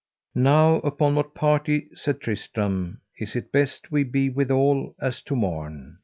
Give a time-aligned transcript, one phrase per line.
[0.33, 5.97] Now upon what party, said Tristram, is it best we be withal as to morn?